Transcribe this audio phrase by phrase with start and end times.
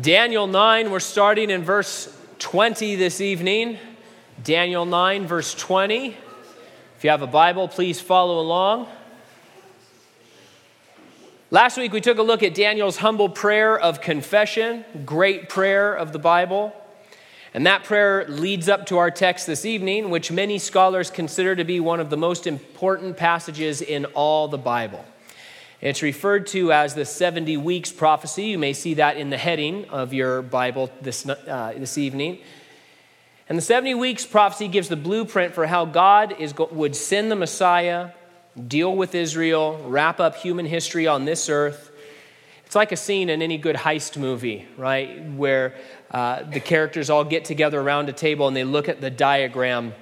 [0.00, 3.78] Daniel 9, we're starting in verse 20 this evening.
[4.44, 6.08] Daniel 9, verse 20.
[6.08, 8.88] If you have a Bible, please follow along.
[11.50, 16.12] Last week we took a look at Daniel's humble prayer of confession, great prayer of
[16.12, 16.74] the Bible.
[17.54, 21.64] And that prayer leads up to our text this evening, which many scholars consider to
[21.64, 25.06] be one of the most important passages in all the Bible.
[25.86, 28.46] It's referred to as the 70 weeks prophecy.
[28.46, 32.40] You may see that in the heading of your Bible this, uh, this evening.
[33.48, 37.36] And the 70 weeks prophecy gives the blueprint for how God is, would send the
[37.36, 38.10] Messiah,
[38.66, 41.92] deal with Israel, wrap up human history on this earth.
[42.64, 45.24] It's like a scene in any good heist movie, right?
[45.34, 45.76] Where
[46.10, 49.94] uh, the characters all get together around a table and they look at the diagram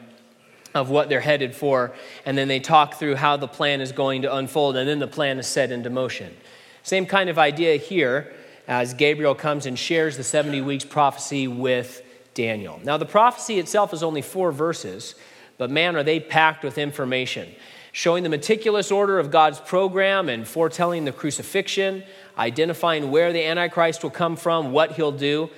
[0.74, 1.92] of what they're headed for,
[2.26, 5.06] and then they talk through how the plan is going to unfold, and then the
[5.06, 6.34] plan is set into motion.
[6.82, 8.32] Same kind of idea here
[8.66, 12.02] as Gabriel comes and shares the 70 weeks prophecy with
[12.34, 12.80] Daniel.
[12.82, 15.14] Now, the prophecy itself is only four verses,
[15.58, 17.54] but man, are they packed with information,
[17.92, 22.02] showing the meticulous order of God's program and foretelling the crucifixion,
[22.36, 25.48] identifying where the Antichrist will come from, what he'll do.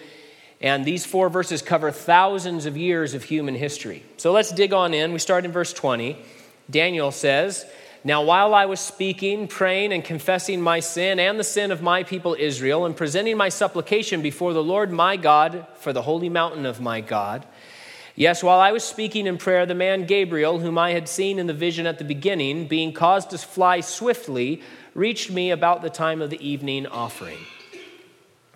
[0.67, 4.03] And these four verses cover thousands of years of human history.
[4.17, 5.13] So let's dig on in.
[5.13, 6.17] We start in verse 20.
[6.69, 7.65] Daniel says,
[8.03, 12.03] Now while I was speaking, praying, and confessing my sin and the sin of my
[12.03, 16.67] people Israel, and presenting my supplication before the Lord my God for the holy mountain
[16.67, 17.47] of my God,
[18.17, 21.47] Yes, while I was speaking in prayer, the man Gabriel, whom I had seen in
[21.47, 24.63] the vision at the beginning, being caused to fly swiftly,
[24.95, 27.39] reached me about the time of the evening offering.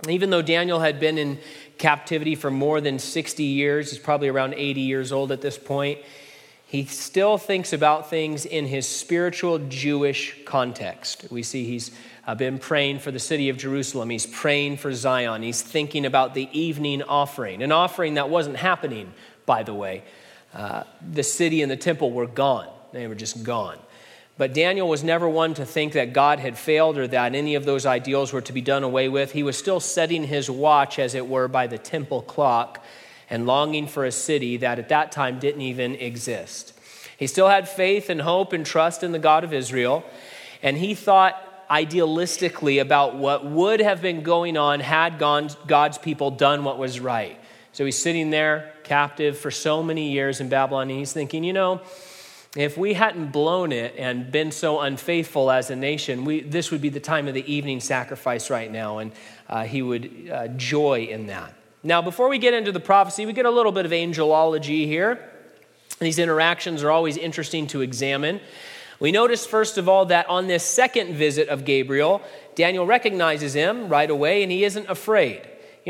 [0.09, 1.39] Even though Daniel had been in
[1.81, 3.91] captivity for more than 60 years.
[3.91, 5.99] He's probably around 80 years old at this point.
[6.67, 11.27] He still thinks about things in his spiritual Jewish context.
[11.29, 11.91] We see he's
[12.37, 14.11] been praying for the city of Jerusalem.
[14.11, 15.43] He's praying for Zion.
[15.43, 19.13] He's thinking about the evening offering, an offering that wasn't happening,
[19.47, 20.05] by the way.
[20.55, 23.79] Uh, the city and the temple were gone, they were just gone.
[24.41, 27.67] But Daniel was never one to think that God had failed or that any of
[27.67, 29.33] those ideals were to be done away with.
[29.33, 32.83] He was still setting his watch, as it were, by the temple clock
[33.29, 36.73] and longing for a city that at that time didn't even exist.
[37.19, 40.07] He still had faith and hope and trust in the God of Israel,
[40.63, 46.65] and he thought idealistically about what would have been going on had God's people done
[46.65, 47.39] what was right.
[47.73, 51.53] So he's sitting there captive for so many years in Babylon, and he's thinking, you
[51.53, 51.83] know,
[52.57, 56.81] if we hadn't blown it and been so unfaithful as a nation, we, this would
[56.81, 59.13] be the time of the evening sacrifice right now, and
[59.49, 61.55] uh, he would uh, joy in that.
[61.83, 65.31] Now, before we get into the prophecy, we get a little bit of angelology here.
[66.01, 68.41] These interactions are always interesting to examine.
[68.99, 72.21] We notice, first of all, that on this second visit of Gabriel,
[72.55, 75.41] Daniel recognizes him right away and he isn't afraid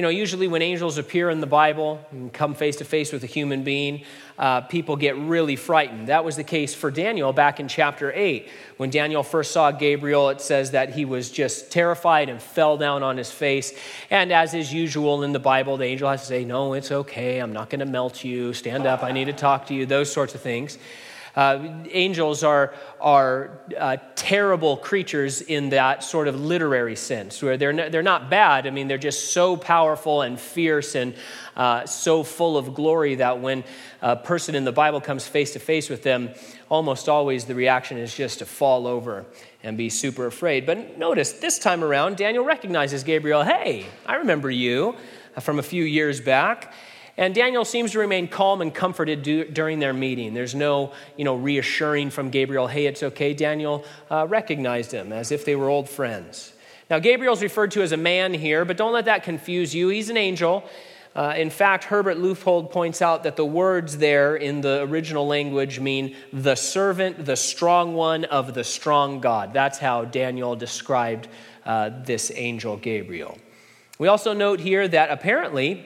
[0.01, 3.23] you know, usually when angels appear in the Bible and come face to face with
[3.23, 4.05] a human being,
[4.39, 6.09] uh, people get really frightened.
[6.09, 8.49] That was the case for Daniel back in chapter 8.
[8.79, 13.03] When Daniel first saw Gabriel, it says that he was just terrified and fell down
[13.03, 13.75] on his face.
[14.09, 17.39] And as is usual in the Bible, the angel has to say, No, it's okay.
[17.39, 18.55] I'm not going to melt you.
[18.55, 19.03] Stand up.
[19.03, 19.85] I need to talk to you.
[19.85, 20.79] Those sorts of things.
[21.37, 27.91] Uh, angels are, are uh, terrible creatures in that sort of literary sense, where they're,
[27.91, 28.67] they're not bad.
[28.67, 31.15] I mean, they're just so powerful and fierce and
[31.57, 33.65] uh, so full of glory that when
[34.03, 36.31] a person in the Bible comes face to face with them,
[36.69, 39.25] almost always the reaction is just to fall over
[39.63, 40.67] and be super afraid.
[40.67, 43.43] But notice, this time around, Daniel recognizes Gabriel.
[43.43, 44.97] Hey, I remember you
[45.41, 46.73] from a few years back.
[47.21, 50.33] And Daniel seems to remain calm and comforted do, during their meeting.
[50.33, 53.35] There's no, you know, reassuring from Gabriel, hey, it's okay.
[53.35, 56.55] Daniel uh, recognized him as if they were old friends.
[56.89, 59.89] Now, Gabriel's referred to as a man here, but don't let that confuse you.
[59.89, 60.65] He's an angel.
[61.15, 65.79] Uh, in fact, Herbert Leupold points out that the words there in the original language
[65.79, 69.53] mean the servant, the strong one of the strong God.
[69.53, 71.29] That's how Daniel described
[71.67, 73.37] uh, this angel Gabriel.
[73.99, 75.85] We also note here that apparently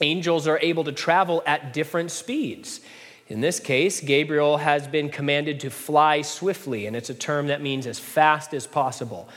[0.00, 2.80] angels are able to travel at different speeds.
[3.28, 7.62] In this case, Gabriel has been commanded to fly swiftly, and it's a term that
[7.62, 9.28] means as fast as possible.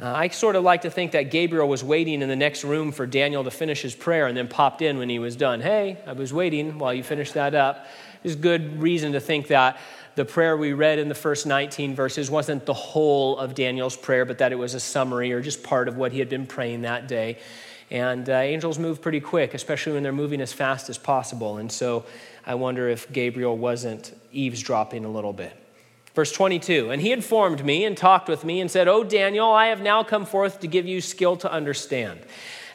[0.00, 2.90] Uh, I sort of like to think that Gabriel was waiting in the next room
[2.90, 5.60] for Daniel to finish his prayer and then popped in when he was done.
[5.60, 7.86] Hey, I was waiting while you finished that up.
[8.22, 9.78] There's good reason to think that
[10.14, 14.24] the prayer we read in the first 19 verses wasn't the whole of Daniel's prayer,
[14.24, 16.82] but that it was a summary or just part of what he had been praying
[16.82, 17.38] that day.
[17.90, 21.58] And uh, angels move pretty quick, especially when they're moving as fast as possible.
[21.58, 22.04] And so
[22.46, 25.56] I wonder if Gabriel wasn't eavesdropping a little bit.
[26.14, 29.66] Verse 22 And he informed me and talked with me and said, Oh, Daniel, I
[29.66, 32.20] have now come forth to give you skill to understand.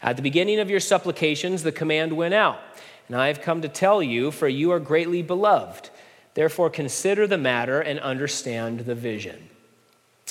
[0.02, 2.60] At the beginning of your supplications, the command went out,
[3.08, 5.90] and I have come to tell you, for you are greatly beloved.
[6.34, 9.50] Therefore, consider the matter and understand the vision.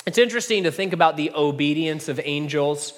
[0.05, 2.93] It's interesting to think about the obedience of angels.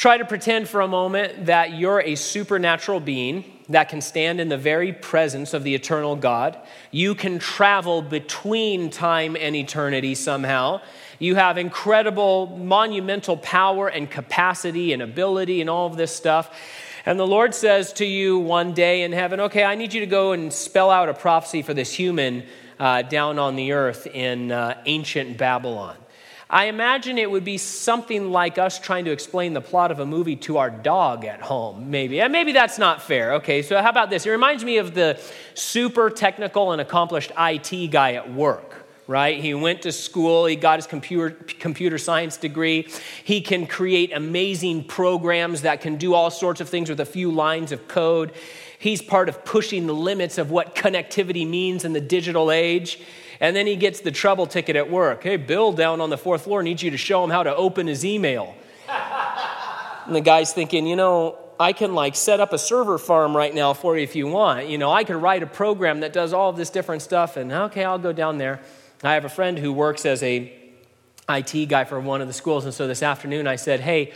[0.00, 4.48] Try to pretend for a moment that you're a supernatural being that can stand in
[4.48, 6.56] the very presence of the eternal God.
[6.90, 10.80] You can travel between time and eternity somehow.
[11.18, 16.58] You have incredible, monumental power and capacity and ability and all of this stuff.
[17.04, 20.06] And the Lord says to you one day in heaven, okay, I need you to
[20.06, 22.44] go and spell out a prophecy for this human
[22.78, 25.98] uh, down on the earth in uh, ancient Babylon.
[26.52, 30.06] I imagine it would be something like us trying to explain the plot of a
[30.06, 32.20] movie to our dog at home, maybe.
[32.20, 33.34] And maybe that's not fair.
[33.34, 34.26] Okay, so how about this?
[34.26, 35.20] It reminds me of the
[35.54, 39.42] super technical and accomplished IT guy at work right?
[39.42, 42.86] He went to school, he got his computer, computer science degree.
[43.24, 47.32] He can create amazing programs that can do all sorts of things with a few
[47.32, 48.30] lines of code.
[48.78, 53.00] He's part of pushing the limits of what connectivity means in the digital age.
[53.40, 55.22] And then he gets the trouble ticket at work.
[55.22, 57.86] Hey, Bill down on the fourth floor needs you to show him how to open
[57.86, 58.54] his email.
[60.06, 63.54] and the guy's thinking, you know, I can like set up a server farm right
[63.54, 64.68] now for you if you want.
[64.68, 67.36] You know, I could write a program that does all of this different stuff.
[67.36, 68.60] And okay, I'll go down there.
[69.02, 70.52] I have a friend who works as a
[71.28, 72.64] IT guy for one of the schools.
[72.64, 74.12] And so this afternoon I said, hey,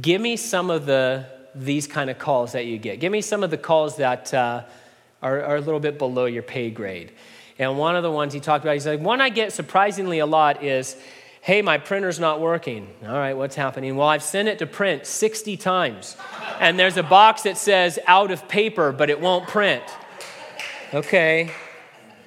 [0.00, 3.00] give me some of the these kind of calls that you get.
[3.00, 4.64] Give me some of the calls that uh,
[5.22, 7.12] are, are a little bit below your pay grade.
[7.58, 10.26] And one of the ones he talked about, he said, one I get surprisingly a
[10.26, 10.96] lot is,
[11.40, 12.88] hey, my printer's not working.
[13.02, 13.96] All right, what's happening?
[13.96, 16.16] Well, I've sent it to print 60 times.
[16.60, 19.82] And there's a box that says out of paper, but it won't print.
[20.92, 21.50] Okay,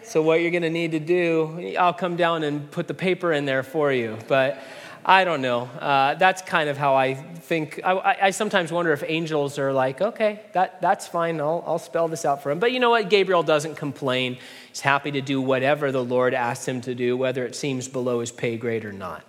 [0.03, 3.31] so what you're going to need to do, I'll come down and put the paper
[3.31, 4.17] in there for you.
[4.27, 4.59] But
[5.05, 5.61] I don't know.
[5.61, 7.79] Uh, that's kind of how I think.
[7.83, 11.39] I, I, sometimes wonder if angels are like, okay, that, that's fine.
[11.39, 12.59] I'll, I'll spell this out for him.
[12.59, 13.09] But you know what?
[13.09, 14.37] Gabriel doesn't complain.
[14.69, 18.19] He's happy to do whatever the Lord asks him to do, whether it seems below
[18.19, 19.23] his pay grade or not.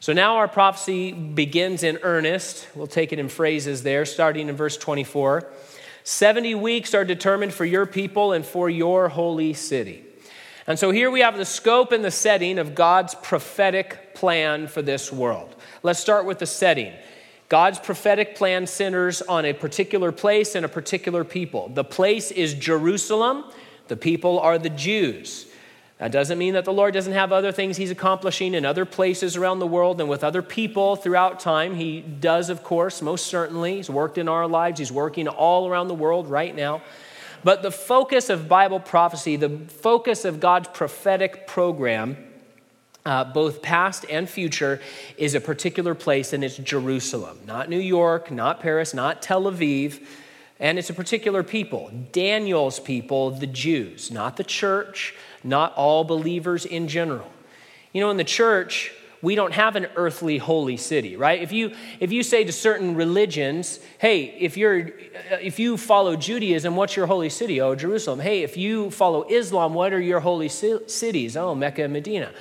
[0.00, 2.68] So now our prophecy begins in earnest.
[2.74, 5.48] We'll take it in phrases there, starting in verse 24.
[6.04, 10.04] 70 weeks are determined for your people and for your holy city.
[10.66, 14.82] And so here we have the scope and the setting of God's prophetic plan for
[14.82, 15.54] this world.
[15.82, 16.92] Let's start with the setting.
[17.48, 21.68] God's prophetic plan centers on a particular place and a particular people.
[21.68, 23.44] The place is Jerusalem,
[23.88, 25.46] the people are the Jews.
[25.98, 29.36] That doesn't mean that the Lord doesn't have other things He's accomplishing in other places
[29.36, 31.74] around the world and with other people throughout time.
[31.74, 33.76] He does, of course, most certainly.
[33.76, 36.82] He's worked in our lives, He's working all around the world right now.
[37.44, 42.16] But the focus of Bible prophecy, the focus of God's prophetic program,
[43.04, 44.80] uh, both past and future,
[45.16, 47.38] is a particular place, and it's Jerusalem.
[47.46, 50.04] Not New York, not Paris, not Tel Aviv.
[50.60, 55.12] And it's a particular people, Daniel's people, the Jews, not the church,
[55.42, 57.32] not all believers in general.
[57.92, 58.92] You know, in the church,
[59.22, 61.40] we don't have an earthly holy city right?
[61.40, 66.16] If you if you say to certain religions hey if you're uh, if you follow
[66.16, 67.60] judaism what's your holy city?
[67.60, 68.20] Oh jerusalem.
[68.20, 71.36] Hey if you follow islam what are your holy cities?
[71.36, 72.32] Oh mecca and medina.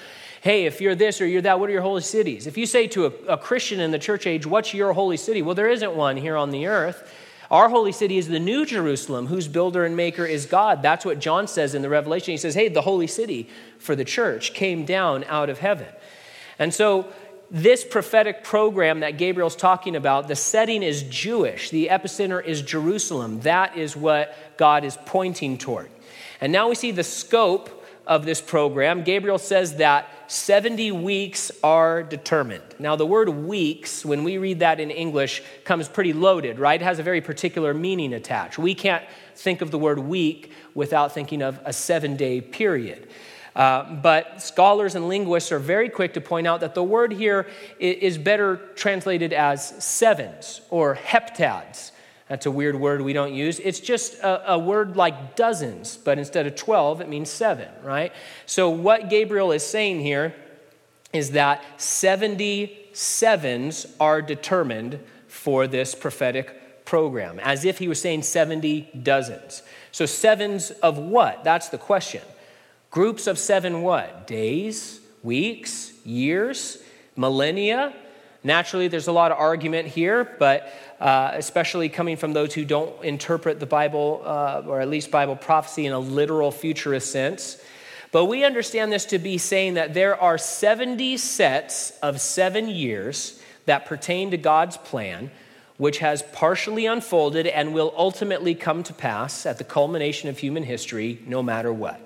[0.41, 2.47] Hey if you're this or you're that what are your holy cities?
[2.47, 5.41] If you say to a, a christian in the church age what's your holy city?
[5.41, 7.13] Well there isn't one here on the earth.
[7.51, 10.81] Our holy city is the new Jerusalem, whose builder and maker is God.
[10.81, 12.31] That's what John says in the Revelation.
[12.31, 15.87] He says, Hey, the holy city for the church came down out of heaven.
[16.61, 17.07] And so,
[17.49, 23.41] this prophetic program that Gabriel's talking about, the setting is Jewish, the epicenter is Jerusalem.
[23.41, 25.89] That is what God is pointing toward.
[26.39, 29.03] And now we see the scope of this program.
[29.03, 32.63] Gabriel says that 70 weeks are determined.
[32.77, 36.79] Now, the word weeks, when we read that in English, comes pretty loaded, right?
[36.79, 38.59] It has a very particular meaning attached.
[38.59, 39.03] We can't
[39.35, 43.09] think of the word week without thinking of a seven day period.
[43.55, 47.47] Uh, but scholars and linguists are very quick to point out that the word here
[47.79, 51.91] is better translated as sevens or heptads.
[52.29, 53.59] That's a weird word we don't use.
[53.59, 58.13] It's just a, a, word like dozens, but instead of 12, it means seven, right?
[58.45, 60.33] So, what Gabriel is saying here
[61.11, 68.23] is that 70 sevens are determined for this prophetic program, as if he was saying
[68.23, 69.61] 70 dozens.
[69.91, 71.43] So, sevens of what?
[71.43, 72.21] That's the question.
[72.91, 74.27] Groups of seven what?
[74.27, 76.77] Days, weeks, years,
[77.15, 77.93] millennia.
[78.43, 80.67] Naturally, there's a lot of argument here, but
[80.99, 85.37] uh, especially coming from those who don't interpret the Bible, uh, or at least Bible
[85.37, 87.63] prophecy, in a literal futurist sense.
[88.11, 93.41] But we understand this to be saying that there are 70 sets of seven years
[93.67, 95.31] that pertain to God's plan
[95.81, 100.61] which has partially unfolded and will ultimately come to pass at the culmination of human
[100.61, 101.99] history, no matter what.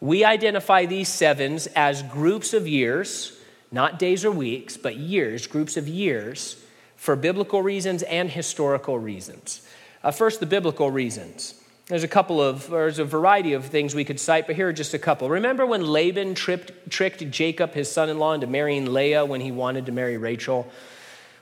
[0.00, 3.38] We identify these sevens as groups of years,
[3.72, 6.62] not days or weeks, but years, groups of years,
[6.96, 9.66] for biblical reasons and historical reasons.
[10.02, 11.54] Uh, first, the biblical reasons.
[11.86, 14.72] There's a couple of, there's a variety of things we could cite, but here are
[14.72, 15.28] just a couple.
[15.28, 19.52] Remember when Laban tripped, tricked Jacob, his son in law, into marrying Leah when he
[19.52, 20.70] wanted to marry Rachel?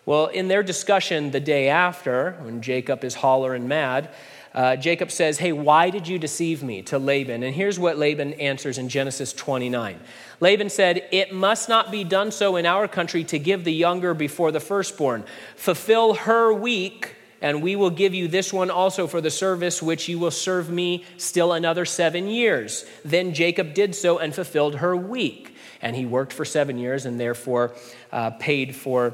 [0.06, 4.10] Well, in their discussion the day after, when Jacob is hollering mad,
[4.54, 7.42] uh, Jacob says, Hey, why did you deceive me to Laban?
[7.42, 9.98] And here's what Laban answers in Genesis 29.
[10.40, 14.14] Laban said, It must not be done so in our country to give the younger
[14.14, 15.24] before the firstborn.
[15.56, 20.08] Fulfill her week and we will give you this one also for the service which
[20.08, 22.86] you will serve me still another seven years.
[23.04, 25.54] Then Jacob did so and fulfilled her week.
[25.82, 27.74] And he worked for seven years and therefore
[28.10, 29.12] uh, paid for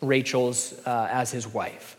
[0.00, 1.95] Rachel's uh, as his wife.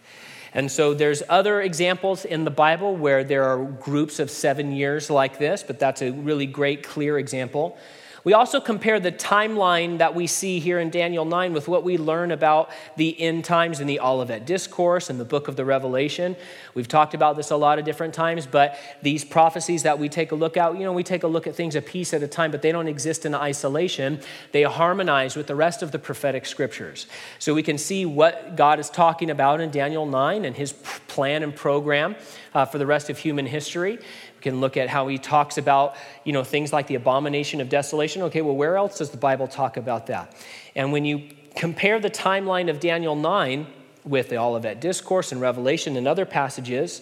[0.58, 5.08] And so there's other examples in the Bible where there are groups of seven years
[5.08, 7.78] like this, but that's a really great, clear example.
[8.28, 11.98] We also compare the timeline that we see here in Daniel 9 with what we
[11.98, 16.36] learn about the end times in the Olivet Discourse and the book of the Revelation.
[16.74, 20.34] We've talked about this a lot of different times, but these prophecies that we take
[20.34, 22.28] a look at, you know, we take a look at things a piece at a
[22.28, 24.20] time, but they don't exist in isolation.
[24.52, 27.08] They harmonize with the rest of the prophetic scriptures.
[27.40, 30.74] So we can see what God is talking about in Daniel 9 and his
[31.18, 32.16] plan and program
[32.54, 33.94] uh, for the rest of human history.
[33.94, 37.70] We can look at how he talks about, you know, things like the abomination of
[37.70, 38.22] desolation.
[38.22, 40.32] Okay, well, where else does the Bible talk about that?
[40.76, 43.66] And when you compare the timeline of Daniel 9
[44.06, 47.02] with the Olivet Discourse and Revelation and other passages,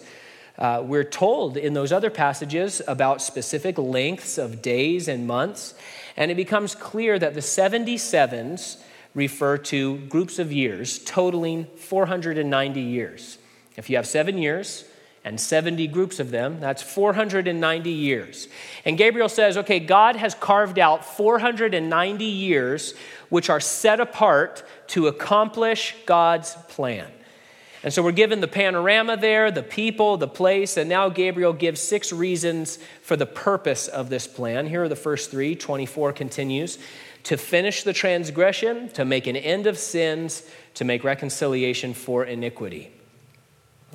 [0.56, 5.74] uh, we're told in those other passages about specific lengths of days and months,
[6.16, 8.78] and it becomes clear that the 77s
[9.14, 13.36] refer to groups of years totaling 490 years.
[13.76, 14.84] If you have seven years,
[15.26, 16.60] and 70 groups of them.
[16.60, 18.46] That's 490 years.
[18.84, 22.94] And Gabriel says, okay, God has carved out 490 years
[23.28, 27.10] which are set apart to accomplish God's plan.
[27.82, 31.80] And so we're given the panorama there, the people, the place, and now Gabriel gives
[31.80, 34.68] six reasons for the purpose of this plan.
[34.68, 35.56] Here are the first three.
[35.56, 36.78] 24 continues
[37.24, 42.92] to finish the transgression, to make an end of sins, to make reconciliation for iniquity.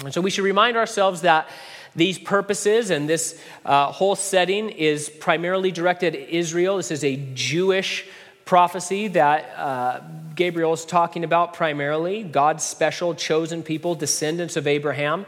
[0.03, 1.47] And so we should remind ourselves that
[1.95, 6.77] these purposes and this uh, whole setting is primarily directed at Israel.
[6.77, 8.07] This is a Jewish
[8.45, 10.01] prophecy that uh,
[10.35, 15.25] Gabriel is talking about primarily God's special chosen people, descendants of Abraham.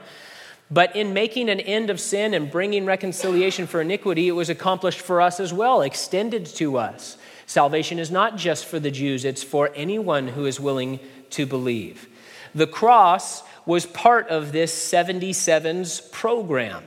[0.72, 5.01] But in making an end of sin and bringing reconciliation for iniquity, it was accomplished
[5.01, 7.18] for us as well, extended to us.
[7.46, 11.00] Salvation is not just for the Jews, it's for anyone who is willing
[11.32, 12.08] to believe.
[12.56, 16.84] The cross was part of this 77s program.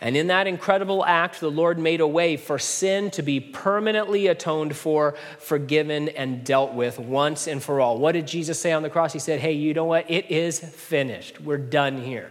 [0.00, 4.26] And in that incredible act, the Lord made a way for sin to be permanently
[4.26, 7.98] atoned for, forgiven, and dealt with once and for all.
[7.98, 9.12] What did Jesus say on the cross?
[9.12, 10.10] He said, Hey, you know what?
[10.10, 11.40] It is finished.
[11.40, 12.30] We're done here.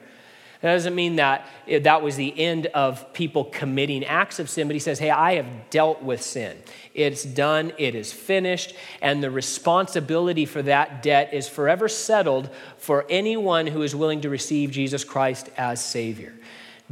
[0.64, 4.74] That doesn't mean that that was the end of people committing acts of sin, but
[4.76, 6.58] he says, Hey, I have dealt with sin.
[6.94, 13.06] It's done, it is finished, and the responsibility for that debt is forever settled for
[13.10, 16.34] anyone who is willing to receive Jesus Christ as Savior.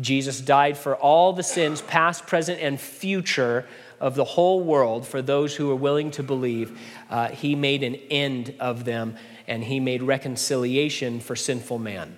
[0.02, 3.66] Jesus died for all the sins, past, present, and future,
[4.02, 6.78] of the whole world for those who are willing to believe.
[7.10, 9.16] Uh, he made an end of them,
[9.48, 12.18] and He made reconciliation for sinful man.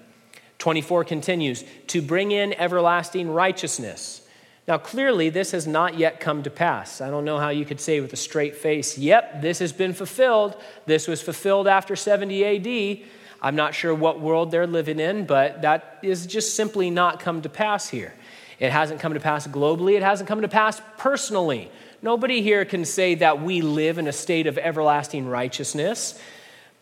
[0.60, 4.22] 24 continues to bring in everlasting righteousness.
[4.68, 7.02] Now, clearly, this has not yet come to pass.
[7.02, 9.94] I don't know how you could say with a straight face, yep, this has been
[9.94, 10.56] fulfilled.
[10.86, 13.08] This was fulfilled after 70 AD.
[13.42, 17.42] I'm not sure what world they're living in, but that is just simply not come
[17.42, 18.14] to pass here.
[18.58, 21.70] It hasn't come to pass globally, it hasn't come to pass personally.
[22.02, 26.18] Nobody here can say that we live in a state of everlasting righteousness.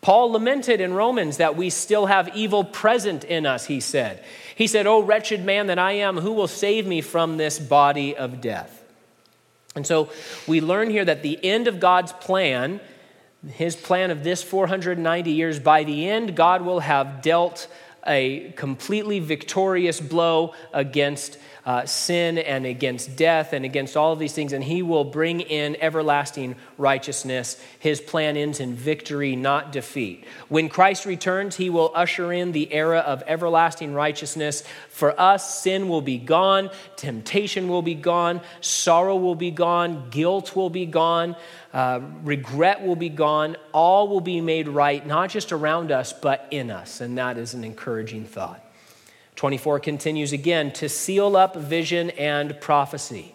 [0.02, 4.22] Paul lamented in Romans that we still have evil present in us, he said.
[4.56, 8.16] He said, Oh, wretched man that I am, who will save me from this body
[8.16, 8.82] of death?
[9.76, 10.10] And so
[10.48, 12.80] we learn here that the end of God's plan,
[13.46, 17.68] his plan of this 490 years, by the end, God will have dealt
[18.04, 24.32] a completely victorious blow against uh, sin and against death and against all of these
[24.32, 27.60] things, and he will bring in everlasting righteousness.
[27.78, 30.24] His plan ends in victory, not defeat.
[30.48, 34.64] When Christ returns, he will usher in the era of everlasting righteousness.
[34.88, 40.56] For us, sin will be gone, temptation will be gone, sorrow will be gone, guilt
[40.56, 41.36] will be gone.
[41.72, 43.56] Uh, regret will be gone.
[43.72, 47.00] All will be made right, not just around us, but in us.
[47.00, 48.62] And that is an encouraging thought.
[49.36, 53.34] 24 continues again to seal up vision and prophecy.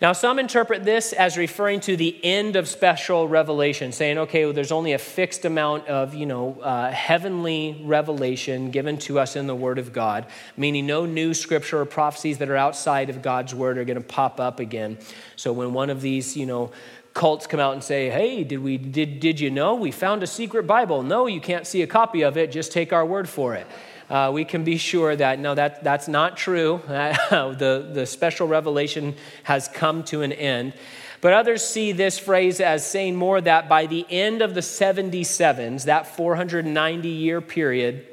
[0.00, 4.54] Now, some interpret this as referring to the end of special revelation, saying, okay, well,
[4.54, 9.48] there's only a fixed amount of, you know, uh, heavenly revelation given to us in
[9.48, 13.56] the Word of God, meaning no new scripture or prophecies that are outside of God's
[13.56, 14.98] Word are going to pop up again.
[15.34, 16.70] So when one of these, you know,
[17.12, 20.28] cults come out and say, hey, did, we, did, did you know we found a
[20.28, 21.02] secret Bible?
[21.02, 23.66] No, you can't see a copy of it, just take our word for it
[24.10, 26.80] uh, we can be sure that no, that, that's not true.
[26.86, 30.72] the, the special revelation has come to an end.
[31.20, 35.84] But others see this phrase as saying more that by the end of the 77s,
[35.84, 38.06] that 490 year period,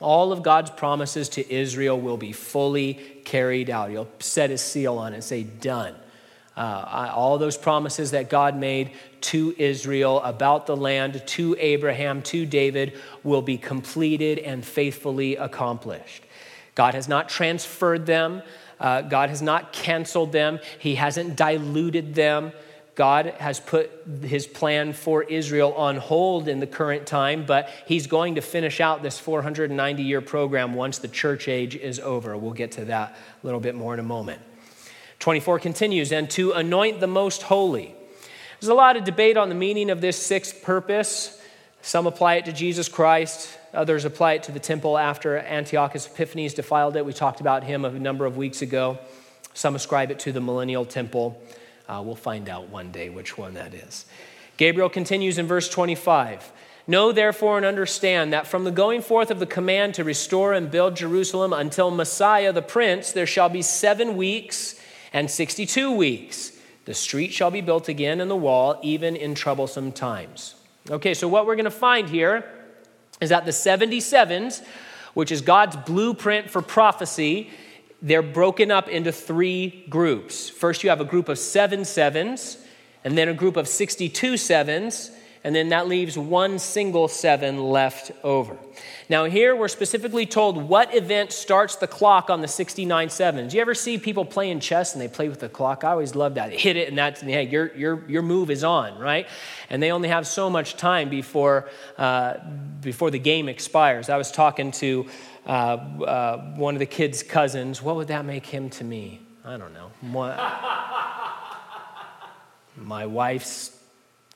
[0.00, 2.94] all of God's promises to Israel will be fully
[3.24, 3.90] carried out.
[3.90, 5.94] He'll set his seal on it and say, Done.
[6.56, 12.44] Uh, all those promises that God made to Israel about the land, to Abraham, to
[12.44, 16.24] David, will be completed and faithfully accomplished.
[16.74, 18.42] God has not transferred them,
[18.78, 22.52] uh, God has not canceled them, He hasn't diluted them.
[22.96, 23.90] God has put
[24.20, 28.78] his plan for Israel on hold in the current time, but he's going to finish
[28.78, 32.36] out this 490 year program once the church age is over.
[32.36, 34.42] We'll get to that a little bit more in a moment.
[35.20, 37.94] 24 continues, and to anoint the most holy.
[38.58, 41.40] There's a lot of debate on the meaning of this sixth purpose.
[41.82, 46.54] Some apply it to Jesus Christ, others apply it to the temple after Antiochus Epiphanes
[46.54, 47.06] defiled it.
[47.06, 48.98] We talked about him a number of weeks ago.
[49.54, 51.40] Some ascribe it to the millennial temple.
[51.88, 54.06] Uh, we'll find out one day which one that is.
[54.56, 56.52] Gabriel continues in verse 25.
[56.86, 60.70] Know therefore and understand that from the going forth of the command to restore and
[60.70, 64.79] build Jerusalem until Messiah the Prince, there shall be seven weeks
[65.12, 66.52] and 62 weeks.
[66.84, 70.54] The street shall be built again and the wall, even in troublesome times.
[70.90, 72.44] Okay, so what we're going to find here
[73.20, 74.64] is that the 77s,
[75.14, 77.50] which is God's blueprint for prophecy,
[78.02, 80.48] they're broken up into three groups.
[80.48, 82.56] First, you have a group of seven sevens,
[83.04, 85.10] and then a group of 62 sevens,
[85.42, 88.56] and then that leaves one single seven left over.
[89.08, 93.54] Now, here we're specifically told what event starts the clock on the 69 sevens.
[93.54, 95.82] You ever see people playing chess and they play with the clock?
[95.82, 96.52] I always love that.
[96.52, 99.26] Hit it and that's, hey, your, your, your move is on, right?
[99.70, 102.34] And they only have so much time before, uh,
[102.80, 104.10] before the game expires.
[104.10, 105.06] I was talking to
[105.46, 107.82] uh, uh, one of the kids' cousins.
[107.82, 109.20] What would that make him to me?
[109.44, 109.90] I don't know.
[112.76, 113.79] My wife's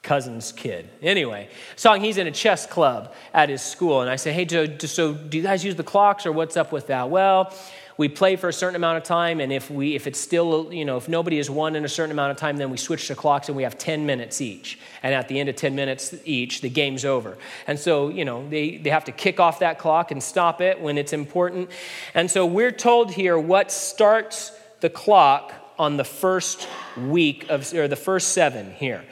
[0.05, 0.89] cousin's kid.
[1.03, 4.67] Anyway, saw he's in a chess club at his school, and I say, "Hey, so,
[4.79, 7.53] so do you guys use the clocks, or what's up with that?" Well,
[7.97, 10.85] we play for a certain amount of time, and if we if it's still you
[10.85, 13.15] know if nobody has won in a certain amount of time, then we switch to
[13.15, 14.79] clocks, and we have ten minutes each.
[15.03, 17.39] And at the end of ten minutes each, the game's over.
[17.67, 20.81] And so you know they they have to kick off that clock and stop it
[20.81, 21.71] when it's important.
[22.15, 27.89] And so we're told here what starts the clock on the first week of or
[27.89, 29.05] the first seven here.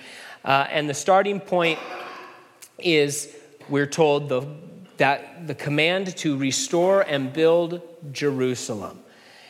[0.44, 1.78] Uh, and the starting point
[2.78, 3.34] is,
[3.68, 4.46] we're told, the,
[4.96, 7.80] that the command to restore and build
[8.12, 8.98] Jerusalem.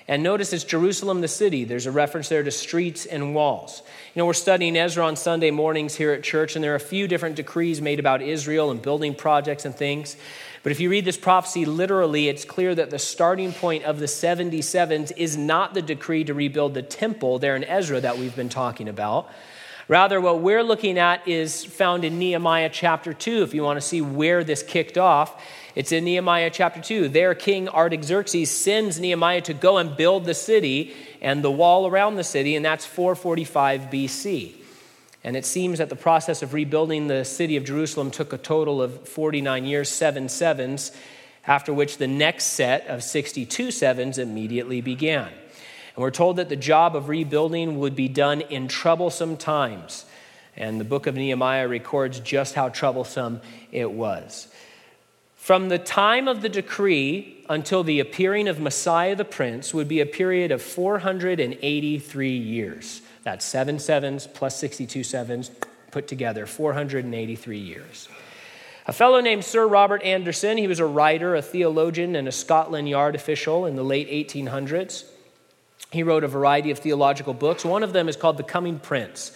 [0.08, 1.64] And notice it's Jerusalem, the city.
[1.64, 3.82] There's a reference there to streets and walls.
[4.14, 6.80] You know, we're studying Ezra on Sunday mornings here at church, and there are a
[6.80, 10.16] few different decrees made about Israel and building projects and things.
[10.62, 14.06] But if you read this prophecy literally, it's clear that the starting point of the
[14.06, 18.48] 77s is not the decree to rebuild the temple there in Ezra that we've been
[18.48, 19.30] talking about.
[19.88, 23.86] Rather, what we're looking at is found in Nehemiah chapter 2, if you want to
[23.86, 25.42] see where this kicked off.
[25.74, 27.08] It's in Nehemiah chapter 2.
[27.08, 32.16] There, King Artaxerxes sends Nehemiah to go and build the city and the wall around
[32.16, 34.54] the city, and that's 445 BC.
[35.24, 38.82] And it seems that the process of rebuilding the city of Jerusalem took a total
[38.82, 40.92] of 49 years, seven sevens,
[41.46, 45.30] after which the next set of 62 sevens immediately began.
[45.94, 50.06] And we're told that the job of rebuilding would be done in troublesome times.
[50.56, 54.48] And the book of Nehemiah records just how troublesome it was.
[55.36, 60.00] From the time of the decree until the appearing of Messiah the Prince would be
[60.00, 63.02] a period of 483 years.
[63.24, 65.50] That's seven sevens plus 62 sevens
[65.90, 68.08] put together, 483 years.
[68.86, 72.88] A fellow named Sir Robert Anderson, he was a writer, a theologian, and a Scotland
[72.88, 75.04] Yard official in the late 1800s.
[75.90, 77.64] He wrote a variety of theological books.
[77.64, 79.32] One of them is called The Coming Prince.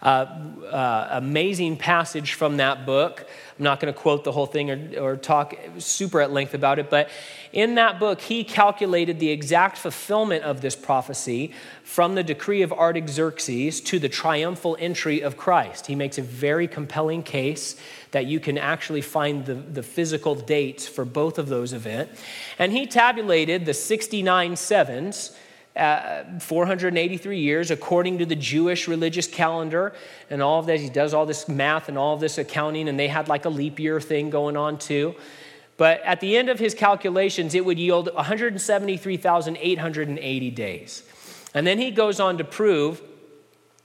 [0.00, 0.26] Uh,
[0.70, 3.26] uh, amazing passage from that book.
[3.58, 6.78] I'm not going to quote the whole thing or, or talk super at length about
[6.78, 7.10] it, but
[7.52, 12.72] in that book, he calculated the exact fulfillment of this prophecy from the decree of
[12.72, 15.88] Artaxerxes to the triumphal entry of Christ.
[15.88, 17.74] He makes a very compelling case
[18.12, 22.22] that you can actually find the, the physical dates for both of those events.
[22.60, 25.36] And he tabulated the 69 sevens
[25.76, 29.92] uh, 483 years according to the Jewish religious calendar
[30.30, 30.80] and all of this.
[30.80, 33.50] He does all this math and all of this accounting, and they had like a
[33.50, 35.14] leap year thing going on too.
[35.76, 41.04] But at the end of his calculations, it would yield 173,880 days.
[41.54, 43.00] And then he goes on to prove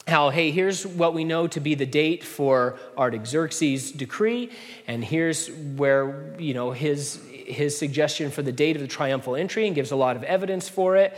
[0.07, 4.51] how, hey, here's what we know to be the date for Artaxerxes' decree,
[4.87, 9.65] and here's where, you know, his, his suggestion for the date of the triumphal entry,
[9.65, 11.13] and gives a lot of evidence for it.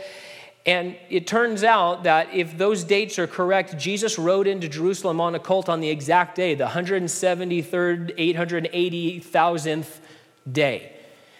[0.66, 5.36] And it turns out that if those dates are correct, Jesus rode into Jerusalem on
[5.36, 9.98] a colt on the exact day, the 173rd, 880,000th
[10.50, 10.92] day.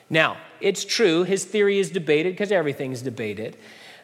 [0.08, 3.56] Now, it's true, his theory is debated because everything's debated.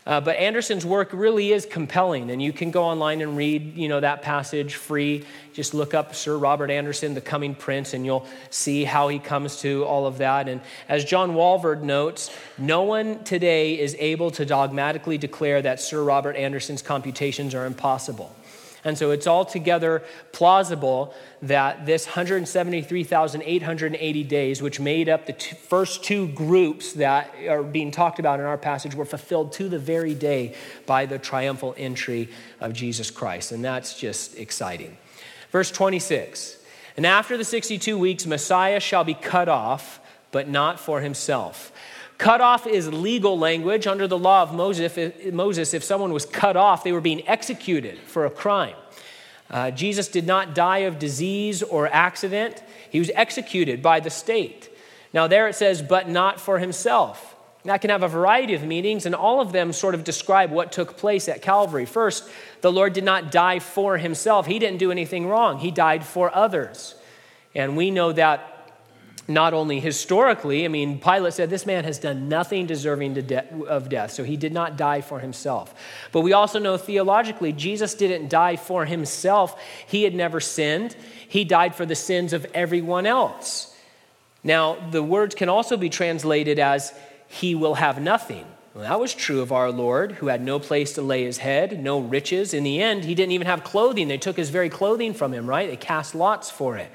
[0.04, 3.88] Uh, but Anderson's work really is compelling, and you can go online and read, you
[3.88, 5.24] know, that passage free.
[5.52, 9.60] Just look up Sir Robert Anderson, The Coming Prince, and you'll see how he comes
[9.60, 10.48] to all of that.
[10.48, 16.02] And as John Walvoord notes, no one today is able to dogmatically declare that Sir
[16.02, 18.34] Robert Anderson's computations are impossible.
[18.84, 26.26] And so it's altogether plausible that this 173,880 days, which made up the first two
[26.28, 30.56] groups that are being talked about in our passage, were fulfilled to the very day
[30.84, 32.28] by the triumphal entry
[32.60, 33.52] of Jesus Christ.
[33.52, 34.96] And that's just exciting.
[35.52, 36.56] Verse 26
[36.96, 40.00] And after the 62 weeks, Messiah shall be cut off,
[40.32, 41.71] but not for himself.
[42.22, 43.88] Cut off is legal language.
[43.88, 47.26] Under the law of Moses, if, Moses, if someone was cut off, they were being
[47.26, 48.76] executed for a crime.
[49.50, 54.70] Uh, Jesus did not die of disease or accident, he was executed by the state.
[55.12, 57.34] Now, there it says, but not for himself.
[57.64, 60.70] That can have a variety of meanings, and all of them sort of describe what
[60.70, 61.86] took place at Calvary.
[61.86, 62.30] First,
[62.60, 66.32] the Lord did not die for himself, he didn't do anything wrong, he died for
[66.32, 66.94] others.
[67.52, 68.51] And we know that
[69.28, 73.88] not only historically, I mean, Pilate said this man has done nothing deserving de- of
[73.88, 75.74] death, so he did not die for himself.
[76.10, 79.60] But we also know theologically, Jesus didn't die for himself.
[79.86, 80.96] He had never sinned,
[81.28, 83.76] he died for the sins of everyone else.
[84.44, 86.92] Now, the words can also be translated as,
[87.28, 88.44] he will have nothing.
[88.74, 91.82] Well, that was true of our Lord, who had no place to lay his head,
[91.82, 92.52] no riches.
[92.52, 94.08] In the end, he didn't even have clothing.
[94.08, 95.68] They took his very clothing from him, right?
[95.68, 96.90] They cast lots for it.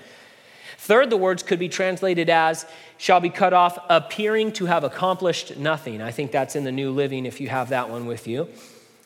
[0.78, 2.66] Third, the words could be translated as
[2.98, 6.02] shall be cut off, appearing to have accomplished nothing.
[6.02, 8.48] I think that's in the New Living if you have that one with you.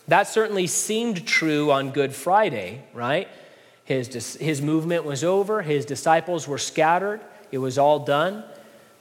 [0.07, 3.27] That certainly seemed true on Good Friday, right?
[3.85, 8.43] His, his movement was over, his disciples were scattered, it was all done.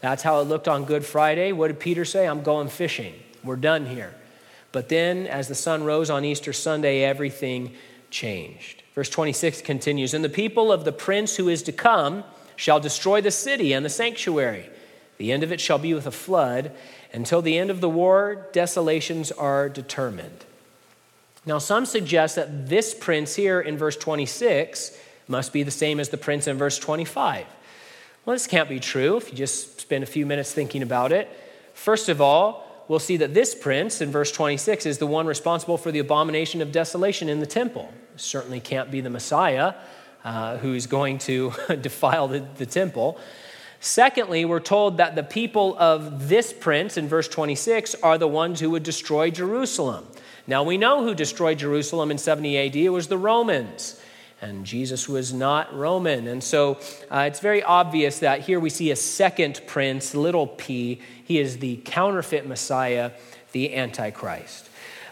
[0.00, 1.52] That's how it looked on Good Friday.
[1.52, 2.26] What did Peter say?
[2.26, 3.14] I'm going fishing.
[3.44, 4.14] We're done here.
[4.72, 7.72] But then, as the sun rose on Easter Sunday, everything
[8.10, 8.82] changed.
[8.94, 12.24] Verse 26 continues And the people of the prince who is to come,
[12.60, 14.68] shall destroy the city and the sanctuary.
[15.16, 16.72] The end of it shall be with a flood.
[17.10, 20.44] Until the end of the war, desolations are determined.
[21.46, 24.94] Now, some suggest that this prince here in verse 26
[25.26, 27.46] must be the same as the prince in verse 25.
[28.26, 31.30] Well, this can't be true if you just spend a few minutes thinking about it.
[31.72, 35.78] First of all, we'll see that this prince in verse 26 is the one responsible
[35.78, 37.90] for the abomination of desolation in the temple.
[38.16, 39.72] Certainly can't be the Messiah
[40.24, 43.18] uh, who's going to defile the, the temple.
[43.80, 48.60] Secondly, we're told that the people of this prince in verse 26 are the ones
[48.60, 50.06] who would destroy Jerusalem.
[50.46, 52.76] Now, we know who destroyed Jerusalem in 70 AD.
[52.76, 54.00] It was the Romans.
[54.42, 56.26] And Jesus was not Roman.
[56.26, 56.78] And so
[57.10, 61.00] uh, it's very obvious that here we see a second prince, little p.
[61.24, 63.12] He is the counterfeit Messiah,
[63.52, 64.69] the Antichrist.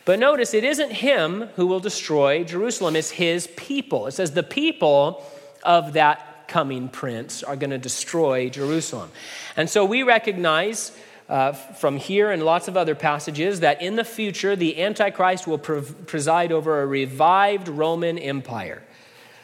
[0.09, 4.07] But notice it isn't him who will destroy Jerusalem, it's his people.
[4.07, 5.23] It says the people
[5.63, 9.11] of that coming prince are going to destroy Jerusalem.
[9.55, 10.97] And so we recognize
[11.29, 15.59] uh, from here and lots of other passages that in the future the Antichrist will
[15.59, 18.83] pre- preside over a revived Roman Empire.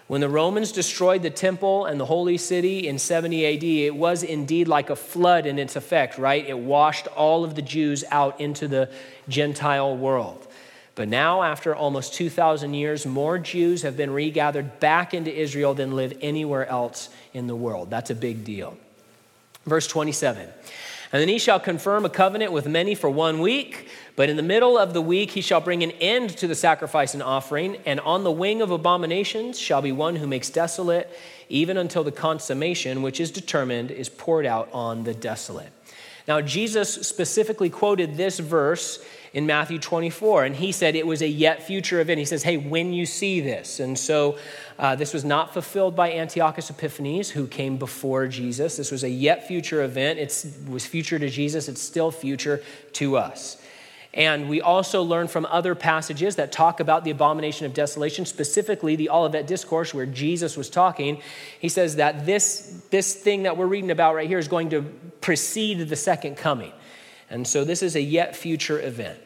[0.07, 4.22] When the Romans destroyed the temple and the holy city in 70 AD, it was
[4.22, 6.46] indeed like a flood in its effect, right?
[6.46, 8.90] It washed all of the Jews out into the
[9.29, 10.46] Gentile world.
[10.94, 15.96] But now, after almost 2,000 years, more Jews have been regathered back into Israel than
[15.96, 17.90] live anywhere else in the world.
[17.90, 18.76] That's a big deal.
[19.66, 20.42] Verse 27
[21.12, 23.88] And then he shall confirm a covenant with many for one week.
[24.14, 27.14] But in the middle of the week he shall bring an end to the sacrifice
[27.14, 27.78] and offering.
[27.87, 31.11] And on the wing of abominations shall be one who makes desolate,
[31.48, 35.72] even until the consummation, which is determined, is poured out on the desolate.
[36.26, 40.44] Now, Jesus specifically quoted this verse in Matthew 24.
[40.44, 42.18] And he said it was a yet future event.
[42.18, 43.80] He says, hey, when you see this.
[43.80, 44.38] And so
[44.78, 48.76] uh, this was not fulfilled by Antiochus Epiphanes, who came before Jesus.
[48.76, 50.20] This was a yet future event.
[50.20, 52.62] It was future to Jesus, it's still future
[52.94, 53.60] to us.
[54.14, 58.94] And we also learn from other passages that talk about the abomination of desolation, specifically
[58.94, 61.20] the Olivet Discourse, where Jesus was talking.
[61.58, 64.82] He says that this, this thing that we're reading about right here is going to
[65.20, 66.72] precede the second coming.
[67.34, 69.18] And so this is a yet future event.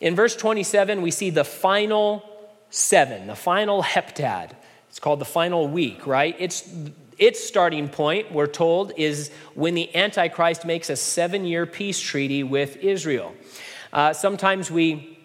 [0.00, 2.22] In verse 27, we see the final
[2.70, 4.52] seven, the final heptad.
[4.88, 6.36] It's called the final week, right?
[6.38, 6.72] It's
[7.18, 12.44] its starting point, we're told, is when the Antichrist makes a seven year peace treaty
[12.44, 13.34] with Israel.
[13.92, 15.18] Uh, sometimes we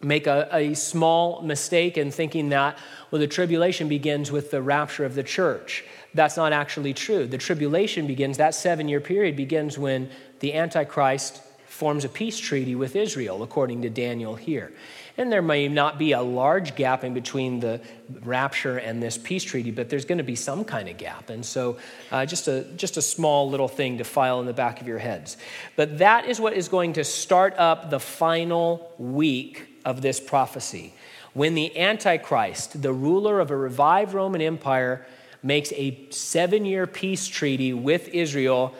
[0.00, 2.78] make a, a, small mistake in thinking that,
[3.10, 5.84] well, the tribulation begins with the rapture of the church.
[6.14, 7.26] That's not actually true.
[7.26, 10.08] The tribulation begins, that seven year period begins when
[10.40, 11.42] the Antichrist
[11.76, 14.72] forms a peace treaty with Israel, according to Daniel here.
[15.18, 17.80] And there may not be a large gap in between the
[18.22, 21.30] rapture and this peace treaty, but there's going to be some kind of gap.
[21.30, 21.78] And so,
[22.10, 24.98] uh, just, a, just a small little thing to file in the back of your
[24.98, 25.36] heads.
[25.76, 30.94] But that is what is going to start up the final week of this prophecy.
[31.34, 35.06] When the Antichrist, the ruler of a revived Roman Empire,
[35.42, 38.74] makes a seven year peace treaty with Israel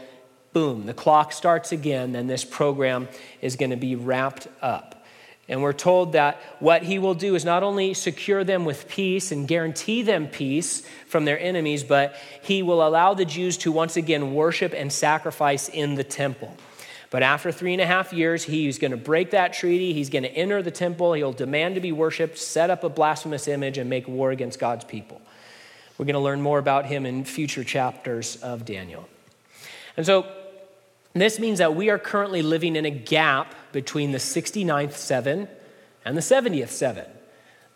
[0.57, 3.09] boom, the clock starts again, and this program
[3.43, 5.05] is going to be wrapped up.
[5.51, 9.33] And we're told that what he will do is not only secure them with peace
[9.33, 13.99] and guarantee them peace from their enemies, but he will allow the Jews to once
[13.99, 16.57] again worship and sacrifice in the temple.
[17.11, 19.93] But after three and a half years, he's going to break that treaty.
[19.93, 21.13] He's going to enter the temple.
[21.13, 24.87] He'll demand to be worshiped, set up a blasphemous image, and make war against God's
[24.87, 25.21] people.
[25.99, 29.07] We're going to learn more about him in future chapters of Daniel.
[29.99, 30.27] And so,
[31.21, 35.49] this means that we are currently living in a gap between the 69th seven
[36.05, 37.07] and the 70th seven.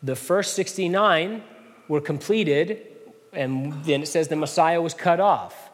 [0.03, 1.43] The first 69
[1.89, 2.87] were completed,
[3.33, 5.71] and then it says the Messiah was cut off.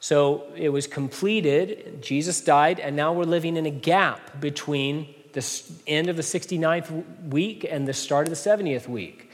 [0.00, 5.62] So it was completed, Jesus died, and now we're living in a gap between the
[5.86, 9.30] end of the 69th week and the start of the 70th week.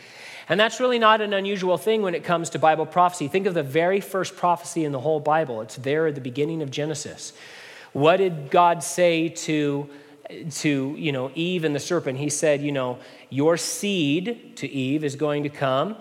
[0.49, 3.29] And that's really not an unusual thing when it comes to Bible prophecy.
[3.29, 5.63] Think of the very first prophecy in the whole Bible.
[5.63, 7.33] It's there at the beginning of Genesis.
[7.95, 9.89] What did God say to,
[10.51, 12.19] to you know, Eve and the serpent?
[12.19, 12.99] He said, you know,
[13.31, 15.97] your seed to Eve is going to come,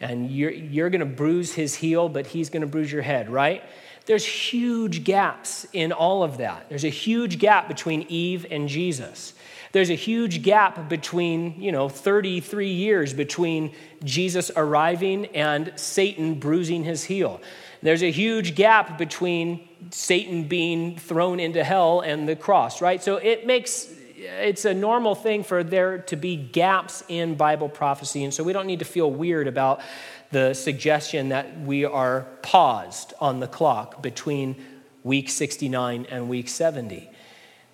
[0.00, 3.28] and you're, you're going to bruise his heel, but he's going to bruise your head,
[3.28, 3.62] right?
[4.06, 6.70] There's huge gaps in all of that.
[6.70, 9.34] There's a huge gap between Eve and Jesus.
[9.72, 16.84] There's a huge gap between, you know, 33 years between Jesus arriving and Satan bruising
[16.84, 17.40] his heel.
[17.84, 23.02] There's a huge gap between Satan being thrown into hell and the cross, right?
[23.02, 28.24] So it makes it's a normal thing for there to be gaps in Bible prophecy.
[28.24, 29.82] And so we don't need to feel weird about
[30.30, 34.56] the suggestion that we are paused on the clock between
[35.02, 37.10] week 69 and week 70.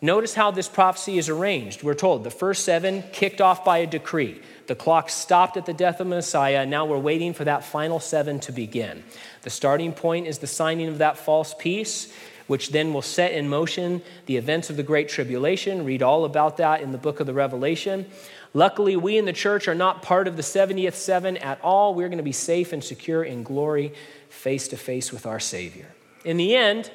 [0.02, 1.82] Notice how this prophecy is arranged.
[1.82, 4.40] We're told the first seven kicked off by a decree.
[4.66, 6.64] The clock stopped at the death of Messiah.
[6.64, 9.04] Now we're waiting for that final seven to begin.
[9.42, 12.10] The starting point is the signing of that false peace,
[12.46, 15.84] which then will set in motion the events of the Great Tribulation.
[15.84, 18.06] Read all about that in the book of the Revelation.
[18.54, 21.94] Luckily, we in the church are not part of the 70th seven at all.
[21.94, 23.92] We're going to be safe and secure in glory,
[24.30, 25.86] face to face with our Savior.
[26.24, 26.90] In the end,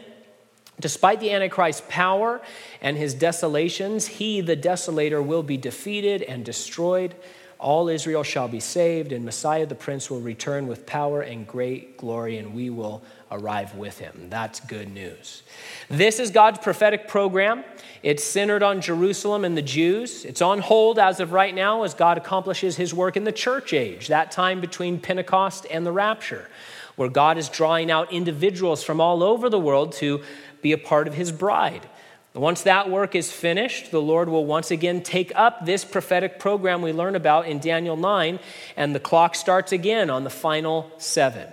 [0.79, 2.41] Despite the Antichrist's power
[2.81, 7.15] and his desolations, he, the desolator, will be defeated and destroyed.
[7.57, 11.97] All Israel shall be saved, and Messiah the Prince will return with power and great
[11.97, 14.27] glory, and we will arrive with him.
[14.29, 15.41] That's good news.
[15.89, 17.63] This is God's prophetic program.
[18.03, 20.25] It's centered on Jerusalem and the Jews.
[20.25, 23.73] It's on hold as of right now as God accomplishes his work in the church
[23.73, 26.49] age, that time between Pentecost and the rapture,
[26.97, 30.21] where God is drawing out individuals from all over the world to
[30.65, 31.87] be a part of his bride.
[32.33, 36.81] Once that work is finished, the Lord will once again take up this prophetic program
[36.81, 38.39] we learn about in Daniel 9,
[38.75, 41.47] and the clock starts again on the final seven.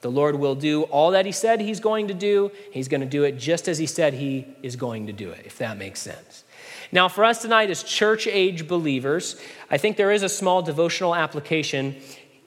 [0.00, 2.50] The Lord will do all that He said He's going to do.
[2.72, 5.46] He's going to do it just as He said He is going to do it,
[5.46, 6.42] if that makes sense.
[6.90, 11.14] Now, for us tonight as church age believers, I think there is a small devotional
[11.14, 11.94] application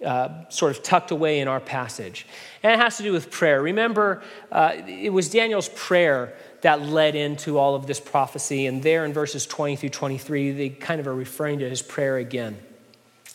[0.06, 2.26] uh, sort of tucked away in our passage.
[2.64, 3.62] And it has to do with prayer.
[3.62, 8.66] Remember, uh, it was Daniel's prayer that led into all of this prophecy.
[8.66, 12.18] And there in verses 20 through 23, they kind of are referring to his prayer
[12.18, 12.58] again.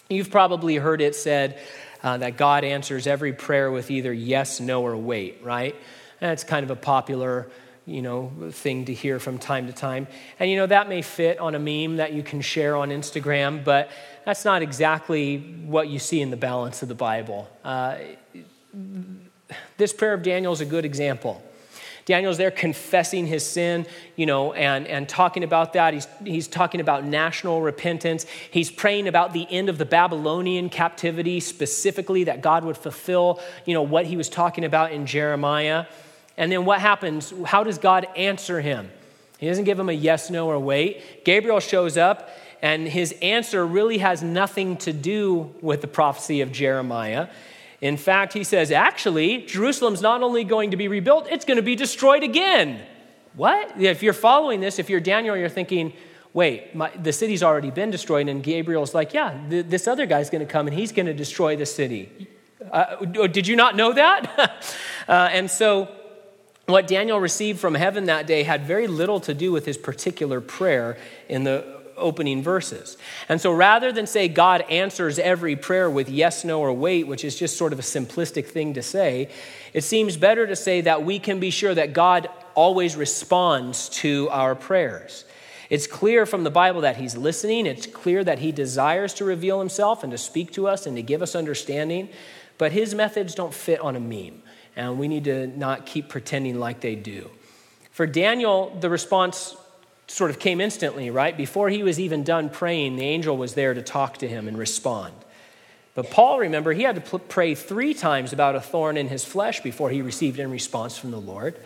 [0.08, 1.58] You've probably heard it said
[2.02, 5.74] uh, that God answers every prayer with either yes, no, or wait, right?
[6.20, 7.48] And kind of a popular
[7.86, 10.06] you know, thing to hear from time to time.
[10.38, 13.62] And you know, that may fit on a meme that you can share on Instagram,
[13.62, 13.90] but
[14.24, 17.48] that's not exactly what you see in the balance of the Bible.
[17.62, 17.98] Uh,
[19.76, 21.42] this prayer of Daniel is a good example.
[22.06, 25.94] Daniel's there confessing his sin, you know, and, and talking about that.
[25.94, 28.26] He's, he's talking about national repentance.
[28.50, 33.72] He's praying about the end of the Babylonian captivity, specifically that God would fulfill, you
[33.72, 35.86] know, what he was talking about in Jeremiah.
[36.36, 37.32] And then what happens?
[37.44, 38.90] How does God answer him?
[39.38, 41.24] He doesn't give him a yes, no, or wait.
[41.24, 42.30] Gabriel shows up,
[42.62, 47.28] and his answer really has nothing to do with the prophecy of Jeremiah.
[47.80, 51.62] In fact, he says, actually, Jerusalem's not only going to be rebuilt, it's going to
[51.62, 52.80] be destroyed again.
[53.34, 53.80] What?
[53.80, 55.92] If you're following this, if you're Daniel, you're thinking,
[56.32, 58.28] wait, my, the city's already been destroyed.
[58.28, 61.14] And Gabriel's like, yeah, th- this other guy's going to come and he's going to
[61.14, 62.28] destroy the city.
[62.70, 64.64] Uh, did you not know that?
[65.08, 65.88] uh, and so,
[66.66, 70.40] what Daniel received from heaven that day had very little to do with his particular
[70.40, 70.96] prayer
[71.28, 72.96] in the opening verses.
[73.28, 77.24] And so rather than say God answers every prayer with yes, no, or wait, which
[77.24, 79.28] is just sort of a simplistic thing to say,
[79.72, 84.28] it seems better to say that we can be sure that God always responds to
[84.30, 85.24] our prayers.
[85.70, 87.66] It's clear from the Bible that He's listening.
[87.66, 91.02] It's clear that He desires to reveal Himself and to speak to us and to
[91.02, 92.08] give us understanding.
[92.58, 94.42] But His methods don't fit on a meme
[94.76, 97.30] and we need to not keep pretending like they do.
[97.92, 99.56] For Daniel, the response
[100.06, 101.36] sort of came instantly, right?
[101.36, 104.58] Before he was even done praying, the angel was there to talk to him and
[104.58, 105.14] respond.
[105.94, 109.60] But Paul, remember, he had to pray three times about a thorn in his flesh
[109.60, 111.56] before he received a response from the Lord.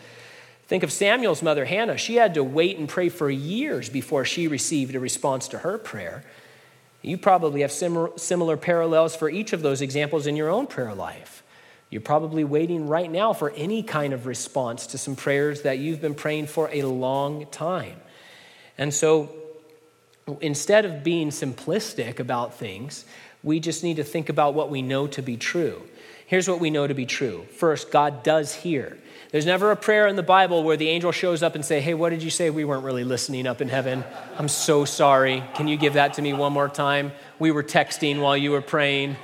[0.66, 1.96] Think of Samuel's mother, Hannah.
[1.96, 5.78] She had to wait and pray for years before she received a response to her
[5.78, 6.24] prayer.
[7.00, 11.42] You probably have similar parallels for each of those examples in your own prayer life.
[11.90, 16.00] You're probably waiting right now for any kind of response to some prayers that you've
[16.00, 17.96] been praying for a long time.
[18.76, 19.30] And so
[20.40, 23.06] instead of being simplistic about things,
[23.42, 25.82] we just need to think about what we know to be true.
[26.26, 27.46] Here's what we know to be true.
[27.56, 28.98] First, God does hear.
[29.30, 31.94] There's never a prayer in the Bible where the angel shows up and say, "Hey,
[31.94, 32.50] what did you say?
[32.50, 34.04] We weren't really listening up in heaven.
[34.38, 35.42] I'm so sorry.
[35.54, 37.12] Can you give that to me one more time?
[37.38, 39.16] We were texting while you were praying."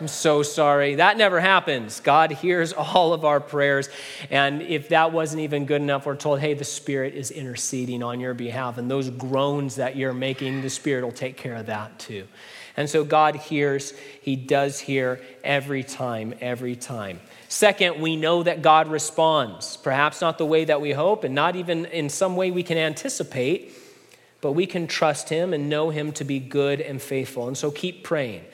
[0.00, 0.96] I'm so sorry.
[0.96, 2.00] That never happens.
[2.00, 3.88] God hears all of our prayers.
[4.30, 8.20] And if that wasn't even good enough, we're told, hey, the Spirit is interceding on
[8.20, 8.78] your behalf.
[8.78, 12.26] And those groans that you're making, the Spirit will take care of that too.
[12.76, 17.18] And so God hears, He does hear every time, every time.
[17.48, 21.56] Second, we know that God responds, perhaps not the way that we hope, and not
[21.56, 23.74] even in some way we can anticipate
[24.40, 27.48] but we can trust him and know him to be good and faithful.
[27.48, 28.44] And so keep praying.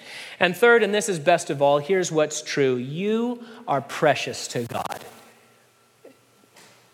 [0.40, 4.64] And third, and this is best of all, here's what's true you are precious to
[4.64, 5.04] God.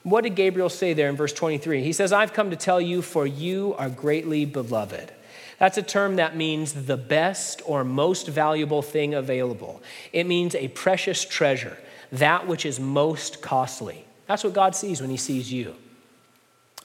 [0.02, 1.82] What did Gabriel say there in verse 23?
[1.82, 5.12] He says, I've come to tell you, for you are greatly beloved.
[5.58, 9.82] That's a term that means the best or most valuable thing available.
[10.10, 11.76] It means a precious treasure,
[12.12, 14.04] that which is most costly.
[14.26, 15.76] That's what God sees when He sees you.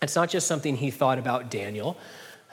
[0.01, 1.97] It's not just something he thought about Daniel.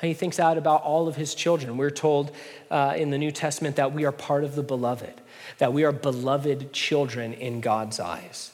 [0.00, 1.76] He thinks out about all of his children.
[1.76, 2.33] We're told
[2.70, 5.20] uh, in the New Testament that we are part of the beloved,
[5.59, 8.52] that we are beloved children in God's eyes.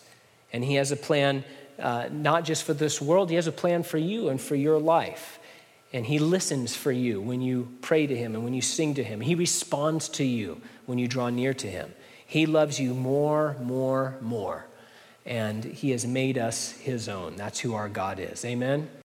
[0.52, 1.44] And he has a plan
[1.78, 4.78] uh, not just for this world, he has a plan for you and for your
[4.78, 5.38] life.
[5.92, 9.04] And he listens for you when you pray to him and when you sing to
[9.04, 9.20] him.
[9.20, 11.94] He responds to you when you draw near to him.
[12.26, 14.67] He loves you more, more, more
[15.28, 17.36] and he has made us his own.
[17.36, 18.44] That's who our God is.
[18.44, 18.88] Amen.